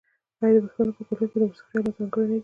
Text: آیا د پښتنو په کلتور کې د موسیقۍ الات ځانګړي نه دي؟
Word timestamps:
آیا 0.43 0.59
د 0.63 0.65
پښتنو 0.65 0.91
په 0.97 1.01
کلتور 1.07 1.27
کې 1.31 1.37
د 1.41 1.45
موسیقۍ 1.49 1.75
الات 1.79 1.95
ځانګړي 1.97 2.23
نه 2.29 2.29
دي؟ 2.31 2.37